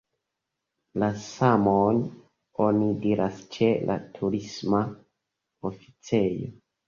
[1.01, 1.99] La samon
[2.69, 4.81] oni diras ĉe la Turisma
[5.71, 6.51] Oficejo.